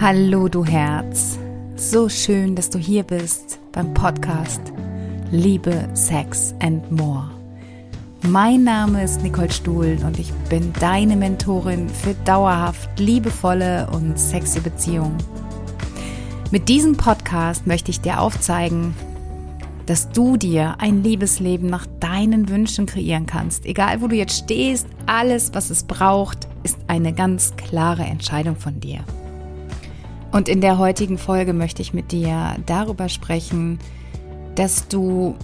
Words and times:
Hallo 0.00 0.48
du 0.48 0.64
Herz, 0.64 1.38
so 1.76 2.08
schön, 2.08 2.56
dass 2.56 2.70
du 2.70 2.78
hier 2.78 3.02
bist 3.02 3.58
beim 3.70 3.92
Podcast 3.92 4.62
Liebe, 5.30 5.90
Sex 5.92 6.54
and 6.60 6.90
More. 6.90 7.30
Mein 8.22 8.64
Name 8.64 9.04
ist 9.04 9.22
Nicole 9.22 9.52
Stuhl 9.52 9.98
und 10.02 10.18
ich 10.18 10.32
bin 10.48 10.72
deine 10.80 11.16
Mentorin 11.16 11.90
für 11.90 12.14
dauerhaft 12.24 12.98
liebevolle 12.98 13.90
und 13.90 14.18
sexy 14.18 14.60
Beziehungen. 14.60 15.18
Mit 16.50 16.70
diesem 16.70 16.96
Podcast 16.96 17.66
möchte 17.66 17.90
ich 17.90 18.00
dir 18.00 18.22
aufzeigen, 18.22 18.94
dass 19.84 20.10
du 20.12 20.38
dir 20.38 20.76
ein 20.78 21.02
Liebesleben 21.02 21.68
nach 21.68 21.84
deinen 22.00 22.48
Wünschen 22.48 22.86
kreieren 22.86 23.26
kannst. 23.26 23.66
Egal 23.66 24.00
wo 24.00 24.06
du 24.06 24.16
jetzt 24.16 24.44
stehst, 24.44 24.86
alles, 25.04 25.52
was 25.52 25.68
es 25.68 25.82
braucht, 25.84 26.48
ist 26.62 26.78
eine 26.86 27.12
ganz 27.12 27.54
klare 27.56 28.04
Entscheidung 28.04 28.56
von 28.56 28.80
dir. 28.80 29.04
Und 30.32 30.48
in 30.48 30.60
der 30.60 30.78
heutigen 30.78 31.18
Folge 31.18 31.52
möchte 31.52 31.82
ich 31.82 31.92
mit 31.92 32.12
dir 32.12 32.56
darüber 32.66 33.08
sprechen, 33.08 33.78
dass 34.54 34.86
du 34.86 35.36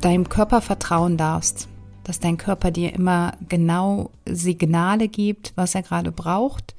deinem 0.00 0.28
Körper 0.28 0.60
vertrauen 0.60 1.16
darfst, 1.16 1.68
dass 2.04 2.20
dein 2.20 2.38
Körper 2.38 2.70
dir 2.70 2.94
immer 2.94 3.32
genau 3.48 4.10
Signale 4.24 5.08
gibt, 5.08 5.52
was 5.56 5.74
er 5.74 5.82
gerade 5.82 6.12
braucht 6.12 6.76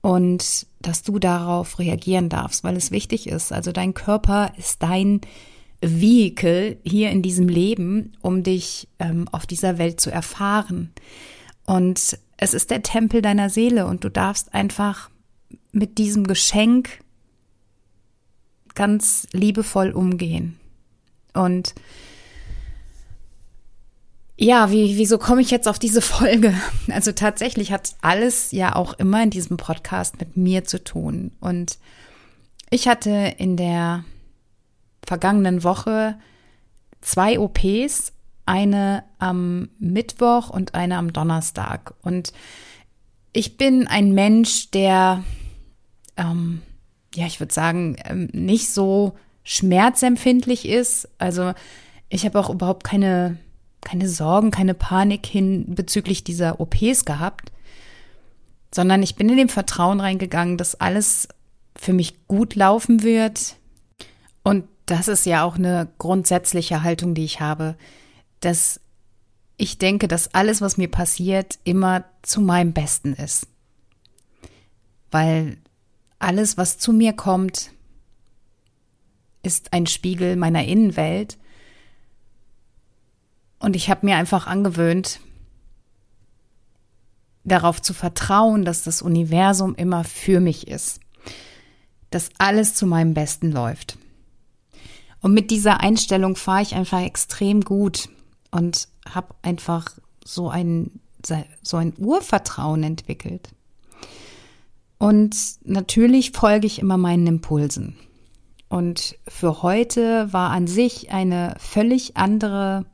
und 0.00 0.66
dass 0.80 1.02
du 1.02 1.18
darauf 1.18 1.78
reagieren 1.78 2.28
darfst, 2.28 2.64
weil 2.64 2.76
es 2.76 2.90
wichtig 2.90 3.28
ist. 3.28 3.52
Also 3.52 3.72
dein 3.72 3.94
Körper 3.94 4.52
ist 4.56 4.82
dein 4.82 5.20
Vehikel 5.80 6.78
hier 6.84 7.10
in 7.10 7.22
diesem 7.22 7.48
Leben, 7.48 8.12
um 8.20 8.42
dich 8.42 8.88
ähm, 8.98 9.28
auf 9.30 9.46
dieser 9.46 9.78
Welt 9.78 10.00
zu 10.00 10.10
erfahren. 10.10 10.90
Und 11.64 12.18
es 12.36 12.54
ist 12.54 12.70
der 12.70 12.82
Tempel 12.82 13.22
deiner 13.22 13.50
Seele 13.50 13.86
und 13.86 14.02
du 14.02 14.08
darfst 14.08 14.54
einfach 14.54 15.10
mit 15.72 15.98
diesem 15.98 16.26
Geschenk 16.26 17.00
ganz 18.74 19.26
liebevoll 19.32 19.90
umgehen. 19.90 20.58
Und 21.34 21.74
ja, 24.36 24.70
wie, 24.70 24.96
wieso 24.96 25.18
komme 25.18 25.40
ich 25.42 25.50
jetzt 25.50 25.66
auf 25.66 25.78
diese 25.78 26.00
Folge? 26.02 26.54
Also 26.88 27.12
tatsächlich 27.12 27.72
hat 27.72 27.96
alles 28.00 28.52
ja 28.52 28.76
auch 28.76 28.94
immer 28.94 29.22
in 29.22 29.30
diesem 29.30 29.56
Podcast 29.56 30.20
mit 30.20 30.36
mir 30.36 30.64
zu 30.64 30.82
tun. 30.82 31.32
Und 31.40 31.78
ich 32.70 32.86
hatte 32.86 33.34
in 33.38 33.56
der 33.56 34.04
vergangenen 35.04 35.64
Woche 35.64 36.16
zwei 37.00 37.38
OPs, 37.38 38.12
eine 38.46 39.04
am 39.18 39.68
Mittwoch 39.78 40.50
und 40.50 40.74
eine 40.74 40.96
am 40.96 41.12
Donnerstag. 41.12 41.94
Und 42.02 42.32
ich 43.32 43.58
bin 43.58 43.86
ein 43.86 44.12
Mensch, 44.12 44.70
der 44.70 45.24
ähm, 46.18 46.60
ja, 47.14 47.26
ich 47.26 47.40
würde 47.40 47.54
sagen, 47.54 47.96
ähm, 48.04 48.28
nicht 48.32 48.70
so 48.70 49.16
schmerzempfindlich 49.44 50.68
ist. 50.68 51.08
Also 51.18 51.54
ich 52.10 52.24
habe 52.26 52.38
auch 52.38 52.50
überhaupt 52.50 52.84
keine, 52.84 53.38
keine 53.80 54.08
Sorgen, 54.08 54.50
keine 54.50 54.74
Panik 54.74 55.24
hin 55.24 55.74
bezüglich 55.74 56.24
dieser 56.24 56.60
OPs 56.60 57.04
gehabt, 57.04 57.52
sondern 58.74 59.02
ich 59.02 59.16
bin 59.16 59.28
in 59.30 59.38
dem 59.38 59.48
Vertrauen 59.48 60.00
reingegangen, 60.00 60.58
dass 60.58 60.74
alles 60.74 61.28
für 61.74 61.92
mich 61.92 62.26
gut 62.26 62.54
laufen 62.54 63.02
wird. 63.02 63.56
Und 64.42 64.64
das 64.86 65.08
ist 65.08 65.26
ja 65.26 65.44
auch 65.44 65.56
eine 65.56 65.88
grundsätzliche 65.98 66.82
Haltung, 66.82 67.14
die 67.14 67.24
ich 67.24 67.40
habe, 67.40 67.76
dass 68.40 68.80
ich 69.56 69.78
denke, 69.78 70.08
dass 70.08 70.34
alles, 70.34 70.60
was 70.60 70.76
mir 70.76 70.88
passiert, 70.88 71.58
immer 71.64 72.04
zu 72.22 72.40
meinem 72.40 72.72
Besten 72.72 73.14
ist. 73.14 73.48
Weil 75.10 75.56
alles, 76.18 76.56
was 76.56 76.78
zu 76.78 76.92
mir 76.92 77.12
kommt, 77.12 77.70
ist 79.42 79.72
ein 79.72 79.86
Spiegel 79.86 80.36
meiner 80.36 80.64
Innenwelt. 80.64 81.38
Und 83.58 83.76
ich 83.76 83.90
habe 83.90 84.06
mir 84.06 84.16
einfach 84.16 84.46
angewöhnt, 84.46 85.20
darauf 87.44 87.80
zu 87.80 87.94
vertrauen, 87.94 88.64
dass 88.64 88.82
das 88.82 89.02
Universum 89.02 89.74
immer 89.74 90.04
für 90.04 90.40
mich 90.40 90.68
ist, 90.68 91.00
dass 92.10 92.30
alles 92.38 92.74
zu 92.74 92.86
meinem 92.86 93.14
Besten 93.14 93.50
läuft. 93.50 93.96
Und 95.20 95.34
mit 95.34 95.50
dieser 95.50 95.80
Einstellung 95.80 96.36
fahre 96.36 96.62
ich 96.62 96.74
einfach 96.74 97.00
extrem 97.02 97.62
gut 97.62 98.08
und 98.50 98.88
habe 99.08 99.34
einfach 99.42 99.88
so 100.24 100.48
ein, 100.48 101.00
so 101.62 101.76
ein 101.76 101.94
Urvertrauen 101.98 102.82
entwickelt. 102.84 103.48
Und 104.98 105.36
natürlich 105.64 106.32
folge 106.32 106.66
ich 106.66 106.80
immer 106.80 106.96
meinen 106.96 107.26
Impulsen. 107.26 107.96
Und 108.68 109.16
für 109.26 109.62
heute 109.62 110.32
war 110.32 110.50
an 110.50 110.66
sich 110.66 111.10
eine 111.10 111.54
völlig 111.58 112.16
andere, 112.16 112.84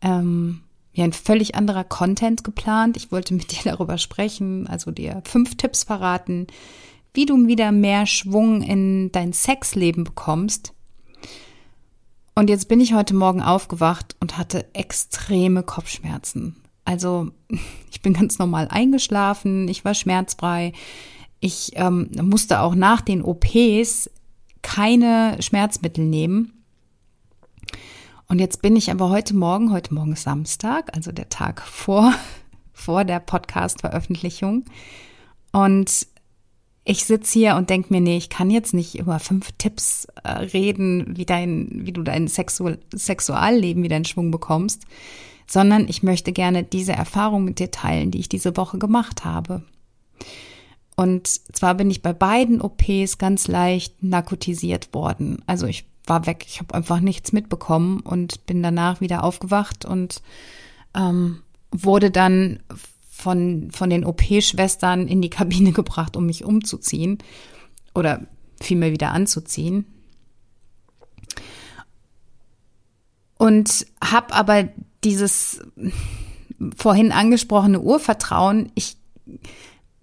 ähm, 0.00 0.60
ja, 0.92 1.04
ein 1.04 1.12
völlig 1.12 1.54
anderer 1.54 1.84
Content 1.84 2.44
geplant. 2.44 2.96
Ich 2.96 3.10
wollte 3.10 3.34
mit 3.34 3.50
dir 3.64 3.72
darüber 3.72 3.98
sprechen, 3.98 4.66
also 4.66 4.90
dir 4.90 5.22
fünf 5.24 5.56
Tipps 5.56 5.84
verraten, 5.84 6.46
wie 7.14 7.26
du 7.26 7.46
wieder 7.46 7.72
mehr 7.72 8.06
Schwung 8.06 8.62
in 8.62 9.10
dein 9.10 9.32
Sexleben 9.32 10.04
bekommst. 10.04 10.74
Und 12.34 12.50
jetzt 12.50 12.68
bin 12.68 12.80
ich 12.80 12.92
heute 12.92 13.14
Morgen 13.14 13.40
aufgewacht 13.40 14.14
und 14.20 14.36
hatte 14.36 14.66
extreme 14.74 15.62
Kopfschmerzen. 15.62 16.56
Also 16.86 17.30
ich 17.90 18.00
bin 18.00 18.14
ganz 18.14 18.38
normal 18.38 18.68
eingeschlafen, 18.70 19.68
ich 19.68 19.84
war 19.84 19.94
schmerzfrei. 19.94 20.72
Ich 21.40 21.72
ähm, 21.74 22.10
musste 22.22 22.60
auch 22.60 22.74
nach 22.74 23.02
den 23.02 23.22
OPs 23.22 24.10
keine 24.62 25.36
Schmerzmittel 25.40 26.04
nehmen. 26.04 26.52
Und 28.28 28.40
jetzt 28.40 28.62
bin 28.62 28.74
ich 28.74 28.90
aber 28.90 29.10
heute 29.10 29.36
Morgen, 29.36 29.70
heute 29.70 29.94
Morgen 29.94 30.12
ist 30.12 30.22
Samstag, 30.22 30.96
also 30.96 31.12
der 31.12 31.28
Tag 31.28 31.60
vor, 31.62 32.12
vor 32.72 33.04
der 33.04 33.20
Podcast-Veröffentlichung. 33.20 34.64
Und 35.52 36.08
ich 36.88 37.04
sitze 37.04 37.38
hier 37.38 37.56
und 37.56 37.68
denke 37.68 37.92
mir, 37.92 38.00
nee, 38.00 38.16
ich 38.16 38.30
kann 38.30 38.48
jetzt 38.48 38.72
nicht 38.72 38.96
über 38.96 39.18
fünf 39.18 39.50
Tipps 39.58 40.06
äh, 40.22 40.30
reden, 40.30 41.16
wie 41.16 41.26
dein, 41.26 41.68
wie 41.84 41.92
du 41.92 42.02
dein 42.02 42.28
Sexu 42.28 42.76
Sexualleben 42.94 43.82
wieder 43.82 43.96
in 43.96 44.04
Schwung 44.04 44.30
bekommst, 44.30 44.84
sondern 45.48 45.88
ich 45.88 46.04
möchte 46.04 46.32
gerne 46.32 46.62
diese 46.62 46.92
Erfahrung 46.92 47.44
mit 47.44 47.58
dir 47.58 47.72
teilen, 47.72 48.12
die 48.12 48.20
ich 48.20 48.28
diese 48.28 48.56
Woche 48.56 48.78
gemacht 48.78 49.24
habe. 49.24 49.62
Und 50.94 51.26
zwar 51.26 51.74
bin 51.74 51.90
ich 51.90 52.02
bei 52.02 52.12
beiden 52.12 52.60
OPs 52.60 53.18
ganz 53.18 53.48
leicht 53.48 54.04
narkotisiert 54.04 54.94
worden. 54.94 55.42
Also 55.46 55.66
ich 55.66 55.86
war 56.06 56.24
weg, 56.26 56.44
ich 56.46 56.60
habe 56.60 56.72
einfach 56.72 57.00
nichts 57.00 57.32
mitbekommen 57.32 57.98
und 57.98 58.46
bin 58.46 58.62
danach 58.62 59.00
wieder 59.00 59.24
aufgewacht 59.24 59.84
und 59.84 60.22
ähm, 60.94 61.42
wurde 61.72 62.12
dann 62.12 62.60
von, 63.26 63.72
von 63.72 63.90
den 63.90 64.04
OP-Schwestern 64.04 65.08
in 65.08 65.20
die 65.20 65.30
Kabine 65.30 65.72
gebracht, 65.80 66.16
um 66.16 66.26
mich 66.26 66.44
umzuziehen 66.44 67.18
oder 67.92 68.24
vielmehr 68.60 68.92
wieder 68.92 69.10
anzuziehen. 69.10 69.84
Und 73.36 73.84
habe 74.00 74.32
aber 74.32 74.68
dieses 75.02 75.60
vorhin 76.76 77.10
angesprochene 77.10 77.80
Urvertrauen, 77.80 78.70
ich 78.76 78.96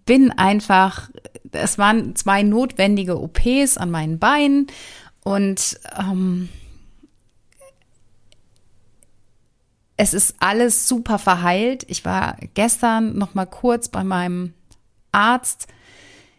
bin 0.06 0.30
einfach, 0.32 1.10
es 1.54 1.78
waren 1.78 2.18
zwei 2.18 2.44
notwendige 2.44 3.22
OPs 3.22 3.78
an 3.78 3.90
meinen 3.90 4.20
Beinen 4.20 4.68
und 5.24 5.80
ähm, 5.98 6.50
es 9.98 10.14
ist 10.14 10.36
alles 10.40 10.88
super 10.88 11.20
verheilt. 11.20 11.86
Ich 11.88 12.06
war 12.06 12.38
gestern 12.54 13.18
noch 13.18 13.34
mal 13.36 13.46
kurz 13.46 13.90
bei 13.90 14.04
meinem 14.04 14.54
Arzt 15.12 15.68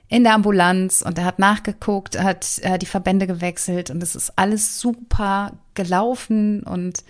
in 0.08 0.24
der 0.24 0.34
Ambulanz 0.34 1.02
und 1.02 1.18
er 1.18 1.24
hat 1.24 1.38
nachgeguckt, 1.38 2.18
hat 2.20 2.58
äh, 2.62 2.78
die 2.78 2.86
Verbände 2.86 3.26
gewechselt 3.26 3.90
und 3.90 4.02
es 4.02 4.14
ist 4.14 4.32
alles 4.36 4.80
super 4.80 5.52
gelaufen 5.74 6.62
und 6.62 7.04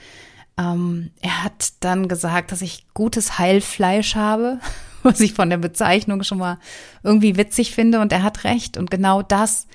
ähm, 0.57 1.11
er 1.21 1.45
hat 1.45 1.73
dann 1.81 2.09
gesagt, 2.09 2.53
dass 2.53 2.63
ich 2.63 2.87
gutes 2.95 3.39
Heilfleisch 3.39 4.15
habe, 4.15 4.61
was 5.03 5.21
ich 5.21 5.35
von 5.35 5.51
der 5.51 5.59
Bezeichnung 5.59 6.23
schon 6.23 6.39
mal 6.39 6.59
irgendwie 7.03 7.37
witzig 7.37 7.75
finde 7.75 8.01
und 8.01 8.13
er 8.13 8.23
hat 8.23 8.45
recht 8.45 8.77
und 8.77 8.91
genau 8.91 9.23
das 9.23 9.67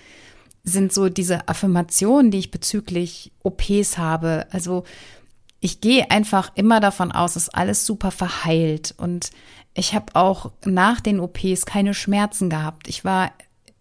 sind 0.64 0.94
so 0.94 1.10
diese 1.10 1.48
Affirmationen, 1.48 2.32
die 2.32 2.40
ich 2.40 2.52
bezüglich 2.52 3.32
OPs 3.44 3.98
habe. 3.98 4.46
Also 4.52 4.84
ich 5.60 5.82
gehe 5.82 6.10
einfach 6.12 6.52
immer 6.56 6.80
davon 6.80 7.12
aus, 7.12 7.34
dass 7.34 7.50
alles 7.50 7.86
super 7.86 8.12
verheilt. 8.12 8.94
Und 8.98 9.32
ich 9.74 9.94
habe 9.94 10.16
auch 10.16 10.52
nach 10.66 11.02
den 11.02 11.20
OPs 11.20 11.66
keine 11.66 11.94
Schmerzen 11.94 12.50
gehabt. 12.50 12.88
Ich 12.88 13.04
war 13.04 13.32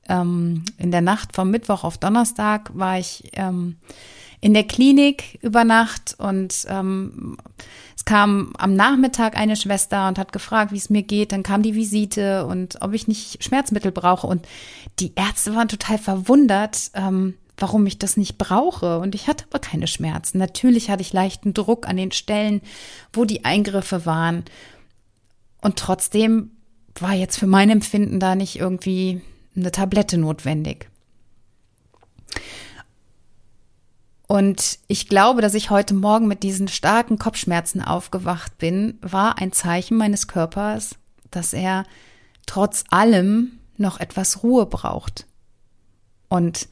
ähm, 0.08 0.64
in 0.76 0.90
der 0.90 1.02
Nacht 1.02 1.34
vom 1.34 1.50
Mittwoch 1.50 1.84
auf 1.84 1.98
Donnerstag 1.98 2.70
war 2.74 2.98
ich 2.98 3.30
ähm, 3.34 3.76
in 4.40 4.54
der 4.54 4.64
Klinik 4.64 5.38
über 5.42 5.64
Nacht 5.64 6.14
und 6.18 6.64
ähm, 6.68 7.36
es 7.96 8.04
kam 8.04 8.52
am 8.56 8.74
Nachmittag 8.74 9.36
eine 9.36 9.56
Schwester 9.56 10.06
und 10.08 10.18
hat 10.18 10.32
gefragt, 10.32 10.72
wie 10.72 10.76
es 10.76 10.90
mir 10.90 11.02
geht. 11.02 11.32
Dann 11.32 11.42
kam 11.42 11.62
die 11.62 11.74
Visite 11.74 12.46
und 12.46 12.80
ob 12.80 12.94
ich 12.94 13.08
nicht 13.08 13.42
Schmerzmittel 13.42 13.90
brauche. 13.90 14.26
Und 14.26 14.46
die 15.00 15.12
Ärzte 15.16 15.54
waren 15.56 15.68
total 15.68 15.98
verwundert, 15.98 16.92
ähm, 16.94 17.34
warum 17.58 17.86
ich 17.86 17.98
das 17.98 18.16
nicht 18.16 18.38
brauche. 18.38 18.98
Und 18.98 19.14
ich 19.14 19.26
hatte 19.26 19.44
aber 19.50 19.58
keine 19.58 19.86
Schmerzen. 19.86 20.38
Natürlich 20.38 20.90
hatte 20.90 21.02
ich 21.02 21.12
leichten 21.12 21.52
Druck 21.54 21.86
an 21.86 21.96
den 21.96 22.12
Stellen, 22.12 22.62
wo 23.12 23.24
die 23.24 23.44
Eingriffe 23.44 24.06
waren. 24.06 24.44
Und 25.60 25.76
trotzdem 25.76 26.52
war 26.98 27.12
jetzt 27.12 27.38
für 27.38 27.46
mein 27.46 27.70
Empfinden 27.70 28.20
da 28.20 28.34
nicht 28.34 28.58
irgendwie 28.58 29.20
eine 29.56 29.72
Tablette 29.72 30.18
notwendig. 30.18 30.88
Und 34.28 34.78
ich 34.88 35.08
glaube, 35.08 35.40
dass 35.40 35.54
ich 35.54 35.70
heute 35.70 35.94
Morgen 35.94 36.28
mit 36.28 36.42
diesen 36.42 36.68
starken 36.68 37.18
Kopfschmerzen 37.18 37.82
aufgewacht 37.82 38.58
bin, 38.58 38.98
war 39.00 39.38
ein 39.38 39.52
Zeichen 39.52 39.96
meines 39.96 40.28
Körpers, 40.28 40.96
dass 41.30 41.54
er 41.54 41.84
trotz 42.46 42.84
allem 42.90 43.58
noch 43.78 43.98
etwas 43.98 44.42
Ruhe 44.42 44.66
braucht. 44.66 45.26
Und 46.28 46.68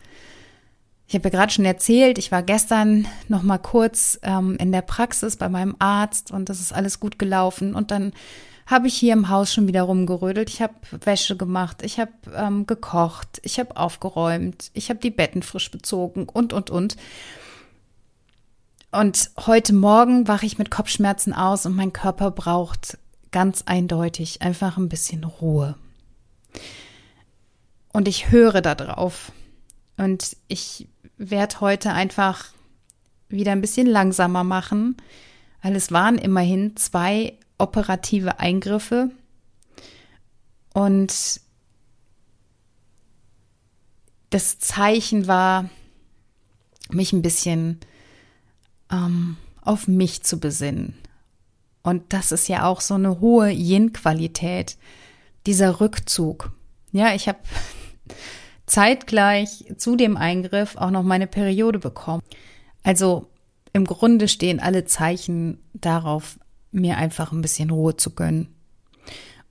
ich 1.08 1.14
habe 1.14 1.24
ja 1.24 1.30
gerade 1.30 1.52
schon 1.52 1.64
erzählt, 1.64 2.18
ich 2.18 2.32
war 2.32 2.42
gestern 2.42 3.06
noch 3.28 3.42
mal 3.42 3.58
kurz 3.58 4.18
ähm, 4.22 4.56
in 4.58 4.72
der 4.72 4.82
Praxis 4.82 5.36
bei 5.36 5.48
meinem 5.48 5.76
Arzt 5.78 6.32
und 6.32 6.48
das 6.48 6.60
ist 6.60 6.72
alles 6.72 6.98
gut 6.98 7.18
gelaufen. 7.18 7.74
Und 7.74 7.92
dann 7.92 8.12
habe 8.66 8.88
ich 8.88 8.94
hier 8.94 9.12
im 9.12 9.28
Haus 9.28 9.54
schon 9.54 9.68
wieder 9.68 9.82
rumgerödelt. 9.82 10.50
Ich 10.50 10.60
habe 10.60 10.74
Wäsche 11.04 11.36
gemacht, 11.36 11.82
ich 11.82 12.00
habe 12.00 12.10
ähm, 12.34 12.66
gekocht, 12.66 13.40
ich 13.44 13.60
habe 13.60 13.76
aufgeräumt, 13.76 14.72
ich 14.74 14.90
habe 14.90 14.98
die 14.98 15.12
Betten 15.12 15.42
frisch 15.42 15.70
bezogen 15.70 16.28
und 16.28 16.52
und 16.52 16.70
und. 16.70 16.96
Und 18.90 19.30
heute 19.46 19.74
Morgen 19.74 20.26
wache 20.26 20.46
ich 20.46 20.58
mit 20.58 20.70
Kopfschmerzen 20.72 21.32
aus 21.32 21.66
und 21.66 21.76
mein 21.76 21.92
Körper 21.92 22.32
braucht 22.32 22.98
ganz 23.30 23.62
eindeutig 23.66 24.42
einfach 24.42 24.76
ein 24.76 24.88
bisschen 24.88 25.22
Ruhe. 25.22 25.76
Und 27.92 28.08
ich 28.08 28.30
höre 28.32 28.60
da 28.60 28.74
drauf. 28.74 29.30
Und 29.96 30.36
ich 30.48 30.88
werde 31.16 31.60
heute 31.60 31.92
einfach 31.92 32.46
wieder 33.28 33.52
ein 33.52 33.60
bisschen 33.60 33.86
langsamer 33.86 34.44
machen, 34.44 34.96
weil 35.62 35.74
es 35.74 35.90
waren 35.90 36.18
immerhin 36.18 36.76
zwei 36.76 37.34
operative 37.58 38.38
Eingriffe. 38.38 39.10
Und 40.72 41.40
das 44.30 44.58
Zeichen 44.58 45.26
war, 45.26 45.70
mich 46.90 47.12
ein 47.12 47.22
bisschen 47.22 47.80
ähm, 48.90 49.36
auf 49.62 49.88
mich 49.88 50.22
zu 50.22 50.38
besinnen. 50.38 50.94
Und 51.82 52.12
das 52.12 52.32
ist 52.32 52.48
ja 52.48 52.66
auch 52.66 52.80
so 52.80 52.94
eine 52.94 53.20
hohe 53.20 53.50
Yin-Qualität, 53.50 54.76
dieser 55.46 55.80
Rückzug. 55.80 56.52
Ja, 56.92 57.14
ich 57.14 57.28
habe 57.28 57.38
zeitgleich 58.66 59.64
zu 59.76 59.96
dem 59.96 60.16
Eingriff 60.16 60.76
auch 60.76 60.90
noch 60.90 61.02
meine 61.02 61.26
Periode 61.26 61.78
bekommen. 61.78 62.22
Also 62.82 63.28
im 63.72 63.84
Grunde 63.84 64.28
stehen 64.28 64.60
alle 64.60 64.84
Zeichen 64.84 65.58
darauf, 65.74 66.38
mir 66.72 66.96
einfach 66.96 67.32
ein 67.32 67.42
bisschen 67.42 67.70
Ruhe 67.70 67.96
zu 67.96 68.14
gönnen. 68.14 68.48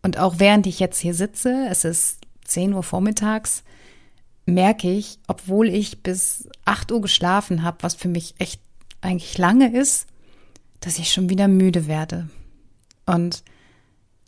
Und 0.04 0.20
auch 0.20 0.36
während 0.38 0.68
ich 0.68 0.80
jetzt 0.80 1.00
hier 1.00 1.14
sitze, 1.14 1.68
es 1.70 1.84
ist 1.84 2.20
10 2.44 2.74
Uhr 2.74 2.84
vormittags, 2.84 3.64
merke 4.46 4.92
ich, 4.92 5.20
obwohl 5.28 5.70
ich 5.70 6.04
bis 6.04 6.48
8 6.66 6.92
Uhr 6.92 7.02
geschlafen 7.02 7.64
habe, 7.64 7.78
was 7.82 7.96
für 7.96 8.08
mich 8.08 8.36
echt 8.38 8.62
eigentlich 9.02 9.38
lange 9.38 9.76
ist, 9.76 10.08
dass 10.80 11.00
ich 11.00 11.12
schon 11.12 11.30
wieder 11.30 11.48
müde 11.48 11.88
werde. 11.88 12.30
Und 13.06 13.44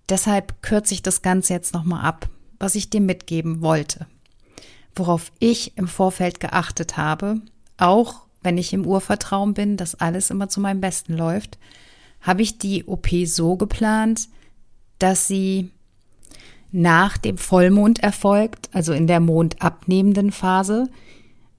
deshalb 0.09 0.61
kürze 0.61 0.93
ich 0.93 1.03
das 1.03 1.21
Ganze 1.21 1.53
jetzt 1.53 1.73
nochmal 1.73 2.03
ab, 2.03 2.29
was 2.59 2.75
ich 2.75 2.89
dir 2.89 3.01
mitgeben 3.01 3.61
wollte. 3.61 4.07
Worauf 4.97 5.31
ich 5.39 5.77
im 5.77 5.87
Vorfeld 5.87 6.39
geachtet 6.39 6.97
habe, 6.97 7.41
auch 7.77 8.21
wenn 8.41 8.57
ich 8.57 8.73
im 8.73 8.85
Urvertrauen 8.85 9.53
bin, 9.53 9.77
dass 9.77 9.95
alles 9.95 10.29
immer 10.29 10.49
zu 10.49 10.59
meinem 10.59 10.81
Besten 10.81 11.13
läuft, 11.13 11.57
habe 12.21 12.41
ich 12.41 12.57
die 12.57 12.85
OP 12.85 13.07
so 13.25 13.57
geplant, 13.57 14.29
dass 14.99 15.27
sie 15.27 15.69
nach 16.71 17.17
dem 17.17 17.37
Vollmond 17.37 17.99
erfolgt, 17.99 18.69
also 18.73 18.93
in 18.93 19.07
der 19.07 19.19
mondabnehmenden 19.19 20.31
Phase. 20.31 20.89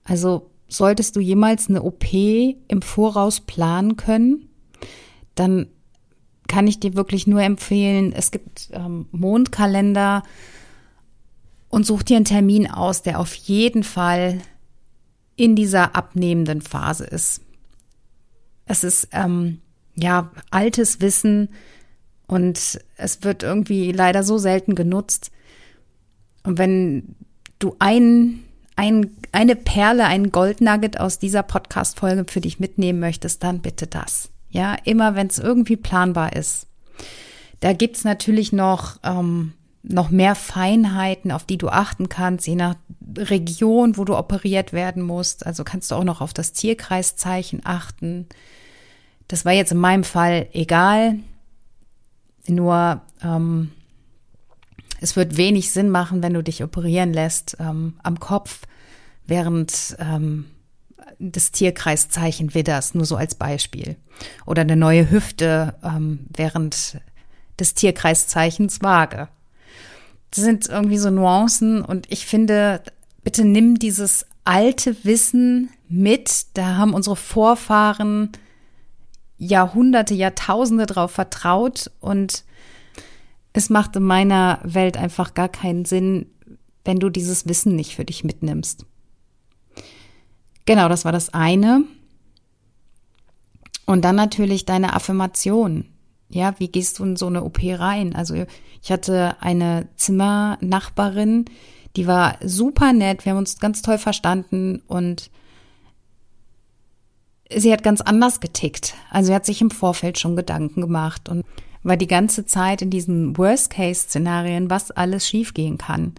Also 0.04 0.50
solltest 0.68 1.16
du 1.16 1.20
jemals 1.20 1.68
eine 1.68 1.82
OP 1.82 2.12
im 2.12 2.82
Voraus 2.82 3.40
planen 3.40 3.96
können, 3.96 4.48
dann 5.34 5.68
kann 6.48 6.66
ich 6.66 6.80
dir 6.80 6.94
wirklich 6.94 7.26
nur 7.26 7.42
empfehlen, 7.42 8.12
es 8.12 8.30
gibt 8.30 8.70
ähm, 8.72 9.06
Mondkalender 9.12 10.22
und 11.68 11.84
such 11.86 12.02
dir 12.02 12.16
einen 12.16 12.24
Termin 12.24 12.70
aus, 12.70 13.02
der 13.02 13.20
auf 13.20 13.34
jeden 13.34 13.82
Fall 13.82 14.38
in 15.36 15.54
dieser 15.54 15.94
abnehmenden 15.94 16.62
Phase 16.62 17.04
ist. 17.04 17.42
Es 18.66 18.84
ist 18.84 19.08
ähm, 19.12 19.60
ja 19.94 20.30
altes 20.50 21.00
Wissen 21.00 21.50
und 22.26 22.80
es 22.96 23.22
wird 23.22 23.42
irgendwie 23.42 23.92
leider 23.92 24.22
so 24.22 24.38
selten 24.38 24.74
genutzt. 24.74 25.30
Und 26.42 26.58
wenn 26.58 27.14
du 27.58 27.76
einen 27.78 28.44
ein, 28.78 29.10
eine 29.32 29.56
Perle, 29.56 30.04
ein 30.04 30.30
Goldnugget 30.30 31.00
aus 31.00 31.18
dieser 31.18 31.42
Podcast-Folge 31.42 32.26
für 32.28 32.40
dich 32.40 32.60
mitnehmen 32.60 33.00
möchtest, 33.00 33.42
dann 33.42 33.58
bitte 33.58 33.88
das. 33.88 34.30
Ja, 34.50 34.76
immer 34.84 35.16
wenn 35.16 35.26
es 35.26 35.40
irgendwie 35.40 35.76
planbar 35.76 36.36
ist. 36.36 36.68
Da 37.58 37.72
gibt's 37.72 38.04
natürlich 38.04 38.52
noch, 38.52 38.98
ähm, 39.02 39.52
noch 39.82 40.10
mehr 40.10 40.34
Feinheiten, 40.34 41.30
auf 41.30 41.44
die 41.44 41.58
du 41.58 41.68
achten 41.68 42.08
kannst, 42.08 42.46
je 42.46 42.56
nach 42.56 42.76
Region, 43.16 43.96
wo 43.96 44.04
du 44.04 44.16
operiert 44.16 44.72
werden 44.72 45.02
musst. 45.02 45.46
Also 45.46 45.64
kannst 45.64 45.90
du 45.90 45.94
auch 45.94 46.04
noch 46.04 46.20
auf 46.20 46.34
das 46.34 46.52
Tierkreiszeichen 46.52 47.60
achten. 47.64 48.26
Das 49.28 49.44
war 49.44 49.52
jetzt 49.52 49.72
in 49.72 49.78
meinem 49.78 50.04
Fall 50.04 50.48
egal. 50.52 51.16
Nur 52.46 53.02
ähm, 53.22 53.70
es 55.00 55.16
wird 55.16 55.36
wenig 55.36 55.70
Sinn 55.70 55.90
machen, 55.90 56.22
wenn 56.22 56.34
du 56.34 56.42
dich 56.42 56.64
operieren 56.64 57.12
lässt 57.12 57.56
ähm, 57.60 57.94
am 58.02 58.18
Kopf, 58.18 58.62
während 59.26 59.96
ähm, 60.00 60.46
des 61.18 61.52
Tierkreiszeichen 61.52 62.54
Widders, 62.54 62.94
nur 62.94 63.04
so 63.04 63.16
als 63.16 63.34
Beispiel. 63.34 63.96
Oder 64.46 64.62
eine 64.62 64.76
neue 64.76 65.10
Hüfte 65.10 65.74
ähm, 65.84 66.26
während 66.34 67.00
des 67.58 67.74
Tierkreiszeichens 67.74 68.82
Waage. 68.82 69.28
Das 70.30 70.44
sind 70.44 70.68
irgendwie 70.68 70.98
so 70.98 71.10
Nuancen 71.10 71.82
und 71.82 72.06
ich 72.10 72.26
finde, 72.26 72.82
bitte 73.22 73.44
nimm 73.44 73.78
dieses 73.78 74.26
alte 74.44 75.04
Wissen 75.04 75.70
mit. 75.88 76.46
Da 76.54 76.76
haben 76.76 76.94
unsere 76.94 77.16
Vorfahren 77.16 78.30
Jahrhunderte, 79.38 80.14
Jahrtausende 80.14 80.86
drauf 80.86 81.12
vertraut 81.12 81.90
und 82.00 82.44
es 83.52 83.70
macht 83.70 83.96
in 83.96 84.02
meiner 84.02 84.60
Welt 84.62 84.96
einfach 84.96 85.34
gar 85.34 85.48
keinen 85.48 85.84
Sinn, 85.84 86.26
wenn 86.84 86.98
du 86.98 87.08
dieses 87.08 87.46
Wissen 87.48 87.76
nicht 87.76 87.96
für 87.96 88.04
dich 88.04 88.24
mitnimmst. 88.24 88.84
Genau, 90.66 90.88
das 90.88 91.04
war 91.04 91.12
das 91.12 91.32
eine. 91.32 91.84
Und 93.86 94.04
dann 94.04 94.16
natürlich 94.16 94.66
deine 94.66 94.92
Affirmation. 94.92 95.86
Ja, 96.28 96.54
wie 96.58 96.68
gehst 96.68 96.98
du 96.98 97.04
in 97.04 97.16
so 97.16 97.26
eine 97.26 97.42
OP 97.42 97.58
rein? 97.62 98.14
Also 98.14 98.34
ich 98.82 98.92
hatte 98.92 99.36
eine 99.40 99.88
Zimmernachbarin, 99.96 101.46
die 101.96 102.06
war 102.06 102.36
super 102.44 102.92
nett, 102.92 103.24
wir 103.24 103.32
haben 103.32 103.38
uns 103.38 103.58
ganz 103.58 103.82
toll 103.82 103.98
verstanden 103.98 104.82
und 104.86 105.30
sie 107.54 107.72
hat 107.72 107.82
ganz 107.82 108.00
anders 108.00 108.40
getickt. 108.40 108.94
Also 109.10 109.28
sie 109.28 109.34
hat 109.34 109.46
sich 109.46 109.60
im 109.60 109.70
Vorfeld 109.70 110.18
schon 110.18 110.36
Gedanken 110.36 110.80
gemacht 110.80 111.28
und 111.28 111.44
war 111.82 111.96
die 111.96 112.06
ganze 112.06 112.44
Zeit 112.44 112.82
in 112.82 112.90
diesen 112.90 113.36
Worst-Case-Szenarien, 113.38 114.68
was 114.68 114.90
alles 114.90 115.26
schiefgehen 115.26 115.78
kann, 115.78 116.14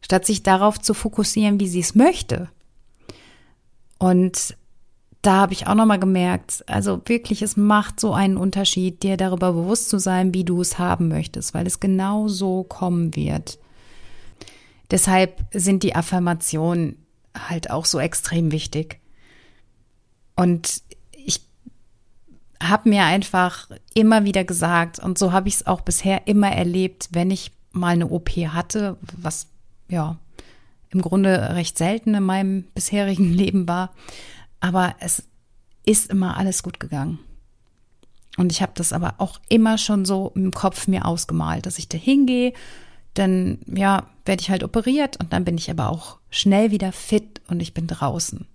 statt 0.00 0.24
sich 0.24 0.42
darauf 0.42 0.78
zu 0.78 0.94
fokussieren, 0.94 1.58
wie 1.58 1.68
sie 1.68 1.80
es 1.80 1.94
möchte. 1.94 2.48
Und 3.98 4.56
da 5.22 5.34
habe 5.34 5.52
ich 5.52 5.66
auch 5.66 5.74
nochmal 5.74 6.00
gemerkt, 6.00 6.64
also 6.66 7.00
wirklich, 7.06 7.42
es 7.42 7.56
macht 7.56 8.00
so 8.00 8.12
einen 8.12 8.36
Unterschied, 8.36 9.02
dir 9.02 9.16
darüber 9.16 9.52
bewusst 9.52 9.88
zu 9.88 9.98
sein, 9.98 10.34
wie 10.34 10.44
du 10.44 10.60
es 10.60 10.78
haben 10.78 11.08
möchtest, 11.08 11.54
weil 11.54 11.66
es 11.66 11.80
genau 11.80 12.28
so 12.28 12.64
kommen 12.64 13.14
wird. 13.14 13.58
Deshalb 14.90 15.44
sind 15.52 15.84
die 15.84 15.94
Affirmationen 15.94 16.96
halt 17.36 17.70
auch 17.70 17.84
so 17.84 17.98
extrem 17.98 18.52
wichtig. 18.52 18.98
Und 20.34 20.82
habe 22.62 22.88
mir 22.88 23.04
einfach 23.04 23.68
immer 23.94 24.24
wieder 24.24 24.44
gesagt, 24.44 24.98
und 24.98 25.18
so 25.18 25.32
habe 25.32 25.48
ich 25.48 25.56
es 25.56 25.66
auch 25.66 25.80
bisher 25.80 26.26
immer 26.26 26.50
erlebt, 26.50 27.08
wenn 27.12 27.30
ich 27.30 27.50
mal 27.72 27.88
eine 27.88 28.08
OP 28.08 28.30
hatte, 28.30 28.96
was 29.16 29.46
ja 29.88 30.18
im 30.90 31.00
Grunde 31.00 31.54
recht 31.54 31.78
selten 31.78 32.14
in 32.14 32.22
meinem 32.22 32.64
bisherigen 32.74 33.32
Leben 33.32 33.66
war. 33.66 33.92
Aber 34.62 34.94
es 35.00 35.24
ist 35.84 36.10
immer 36.10 36.36
alles 36.36 36.62
gut 36.62 36.80
gegangen. 36.80 37.18
Und 38.38 38.52
ich 38.52 38.62
habe 38.62 38.72
das 38.76 38.92
aber 38.92 39.16
auch 39.18 39.40
immer 39.48 39.76
schon 39.76 40.06
so 40.06 40.32
im 40.34 40.52
Kopf 40.52 40.86
mir 40.86 41.04
ausgemalt, 41.04 41.66
dass 41.66 41.78
ich 41.78 41.88
da 41.88 41.98
hingehe, 41.98 42.54
dann 43.12 43.58
ja, 43.66 44.06
werde 44.24 44.40
ich 44.40 44.48
halt 44.48 44.64
operiert 44.64 45.18
und 45.18 45.34
dann 45.34 45.44
bin 45.44 45.58
ich 45.58 45.70
aber 45.70 45.90
auch 45.90 46.18
schnell 46.30 46.70
wieder 46.70 46.92
fit 46.92 47.42
und 47.48 47.60
ich 47.60 47.74
bin 47.74 47.88
draußen. 47.88 48.46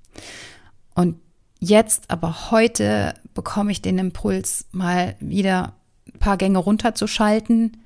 Und 0.96 1.20
jetzt, 1.60 2.10
aber 2.10 2.50
heute 2.50 3.14
bekomme 3.36 3.72
ich 3.72 3.84
den 3.84 4.00
Impuls, 4.00 4.66
mal 4.72 5.16
wieder 5.20 5.74
ein 6.08 6.20
paar 6.20 6.38
Gänge 6.38 6.58
runterzuschalten, 6.58 7.78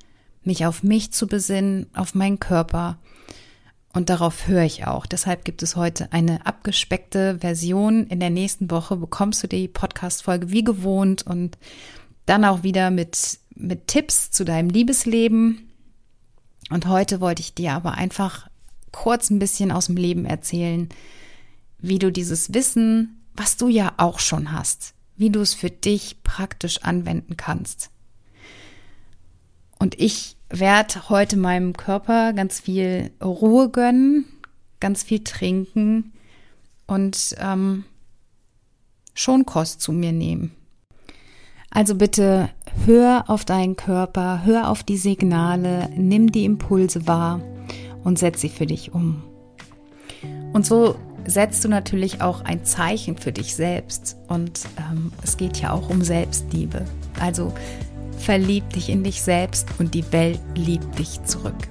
mich 0.44 0.66
auf 0.66 0.84
mich 0.84 1.12
zu 1.12 1.28
besinnen, 1.28 1.88
auf 1.94 2.16
meinen 2.16 2.40
Körper. 2.40 3.00
Und 3.94 4.10
darauf 4.10 4.48
höre 4.48 4.64
ich 4.64 4.88
auch. 4.88 5.06
Deshalb 5.06 5.44
gibt 5.44 5.64
es 5.64 5.76
heute 5.76 6.14
eine 6.14 6.46
abgespeckte 6.46 7.40
Version. 7.40 8.08
In 8.08 8.20
der 8.22 8.30
nächsten 8.30 8.72
Woche 8.72 8.96
bekommst 8.96 9.44
du 9.44 9.48
die 9.48 9.68
Podcast-Folge 9.68 10.50
wie 10.52 10.64
gewohnt 10.64 11.24
und 11.24 11.58
dann 12.26 12.46
auch 12.46 12.64
wieder 12.64 12.90
mit, 12.90 13.40
mit 13.54 13.88
Tipps 13.88 14.32
zu 14.32 14.46
deinem 14.46 14.70
Liebesleben. 14.70 15.70
Und 16.70 16.88
heute 16.88 17.20
wollte 17.20 17.42
ich 17.42 17.54
dir 17.54 17.74
aber 17.74 17.94
einfach 17.96 18.50
kurz 18.94 19.30
ein 19.30 19.40
bisschen 19.40 19.72
aus 19.72 19.88
dem 19.88 19.98
Leben 19.98 20.26
erzählen, 20.26 20.88
wie 21.80 22.00
du 22.00 22.12
dieses 22.12 22.54
Wissen, 22.54 23.22
was 23.34 23.58
du 23.58 23.68
ja 23.68 23.94
auch 23.98 24.20
schon 24.20 24.54
hast, 24.54 24.94
wie 25.18 25.30
du 25.30 25.42
es 25.42 25.54
für 25.54 25.70
dich 25.70 26.24
praktisch 26.24 26.84
anwenden 26.84 27.36
kannst. 27.36 27.90
Und 29.80 30.00
ich 30.00 30.38
werde 30.51 31.10
heute 31.10 31.38
meinem 31.38 31.74
Körper 31.74 32.34
ganz 32.34 32.60
viel 32.60 33.12
Ruhe 33.24 33.70
gönnen, 33.70 34.25
ganz 34.79 35.03
viel 35.03 35.24
trinken 35.24 36.13
und 36.88 37.36
ähm, 37.39 37.86
Schonkost 39.13 39.81
zu 39.81 39.91
mir 39.91 40.12
nehmen. 40.12 40.51
Also 41.70 41.96
bitte 41.96 42.50
hör 42.86 43.29
auf 43.29 43.46
deinen 43.46 43.75
Körper, 43.77 44.43
hör 44.43 44.70
auf 44.70 44.84
die 44.84 44.98
Signale, 44.98 45.89
nimm 45.96 46.31
die 46.31 46.46
Impulse 46.46 47.08
wahr 47.08 47.41
und 48.03 48.20
setz 48.20 48.41
sie 48.41 48.50
für 48.50 48.65
dich 48.65 48.93
um. 48.93 49.24
Und 50.53 50.65
so 50.65 50.96
setzt 51.25 51.63
du 51.63 51.70
natürlich 51.70 52.22
auch 52.22 52.41
ein 52.41 52.65
Zeichen 52.65 53.17
für 53.17 53.31
dich 53.31 53.55
selbst. 53.55 54.17
Und 54.27 54.62
ähm, 54.77 55.12
es 55.24 55.38
geht 55.38 55.58
ja 55.62 55.72
auch 55.72 55.89
um 55.89 56.01
Selbstliebe. 56.01 56.86
Also 57.20 57.53
verlieb 58.22 58.70
dich 58.72 58.90
in 58.90 59.04
dich 59.04 59.22
selbst 59.22 59.68
und 59.80 59.94
die 59.94 60.12
Welt 60.12 60.40
liebt 60.56 61.00
dich 61.00 61.24
zurück. 61.24 61.70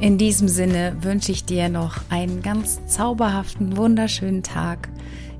In 0.00 0.18
diesem 0.18 0.48
Sinne 0.48 0.96
wünsche 1.00 1.30
ich 1.30 1.44
dir 1.44 1.68
noch 1.68 1.96
einen 2.08 2.42
ganz 2.42 2.84
zauberhaften, 2.86 3.76
wunderschönen 3.76 4.42
Tag. 4.42 4.88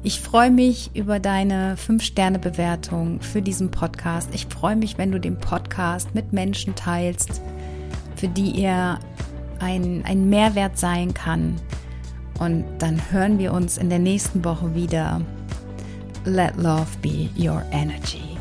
Ich 0.04 0.21
freue 0.21 0.50
mich 0.50 0.90
über 0.94 1.18
deine 1.18 1.76
5-Sterne-Bewertung 1.76 3.21
für 3.21 3.42
diesen 3.42 3.71
Podcast. 3.71 4.28
Ich 4.32 4.47
freue 4.47 4.76
mich, 4.76 4.99
wenn 4.99 5.12
du 5.12 5.18
den 5.18 5.38
Podcast 5.38 6.14
mit 6.14 6.32
Menschen 6.32 6.75
teilst, 6.75 7.40
für 8.16 8.28
die 8.28 8.61
er 8.61 8.99
ein, 9.59 10.04
ein 10.04 10.28
Mehrwert 10.28 10.78
sein 10.78 11.14
kann. 11.14 11.56
Und 12.38 12.64
dann 12.78 13.00
hören 13.11 13.38
wir 13.38 13.52
uns 13.52 13.78
in 13.78 13.90
der 13.90 14.00
nächsten 14.00 14.44
Woche 14.44 14.75
wieder. 14.75 15.21
Let 16.25 16.56
love 16.56 16.87
be 17.00 17.28
your 17.37 17.62
energy. 17.73 18.31